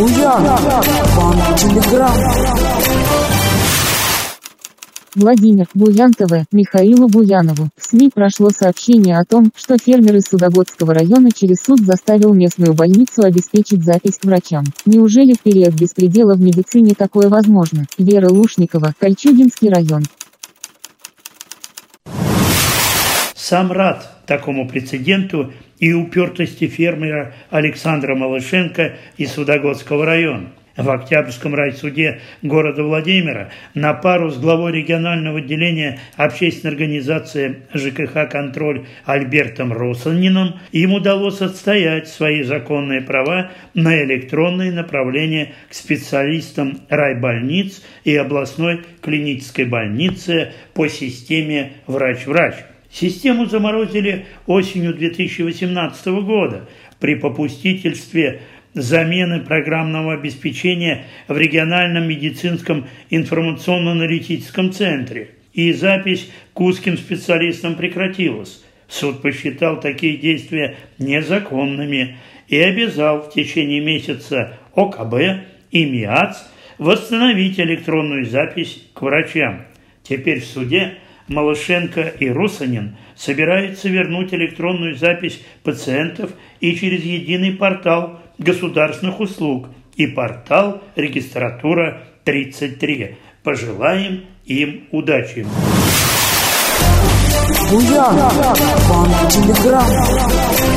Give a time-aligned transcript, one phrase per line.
[0.00, 0.42] Буян,
[1.14, 2.10] Банк Телеграм.
[5.14, 7.68] Владимир Буян ТВ Михаилу Буянову.
[7.76, 12.72] В СМИ прошло сообщение о том, что фермер из Судогодского района через суд заставил местную
[12.72, 14.64] больницу обеспечить запись к врачам.
[14.86, 17.84] Неужели в период беспредела в медицине такое возможно?
[17.98, 20.04] Вера Лушникова, Кольчугинский район.
[23.34, 30.52] Сам рад такому прецеденту и упертости фермера Александра Малышенко из Судогодского района.
[30.76, 38.86] В Октябрьском райсуде города Владимира на пару с главой регионального отделения общественной организации ЖКХ «Контроль»
[39.04, 48.16] Альбертом Росанином им удалось отстоять свои законные права на электронные направления к специалистам райбольниц и
[48.16, 52.54] областной клинической больницы по системе «Врач-врач».
[52.90, 56.68] Систему заморозили осенью 2018 года
[56.98, 58.42] при попустительстве
[58.74, 65.30] замены программного обеспечения в региональном медицинском информационно-аналитическом центре.
[65.52, 68.62] И запись к узким специалистам прекратилась.
[68.88, 75.14] Суд посчитал такие действия незаконными и обязал в течение месяца ОКБ
[75.70, 79.62] и МИАЦ восстановить электронную запись к врачам.
[80.02, 80.94] Теперь в суде
[81.30, 90.08] Малышенко и Русанин собираются вернуть электронную запись пациентов и через единый портал государственных услуг и
[90.08, 93.16] портал регистратура 33.
[93.44, 95.46] Пожелаем им удачи.
[97.70, 98.16] Буян,
[98.88, 100.69] Банк Телеграм.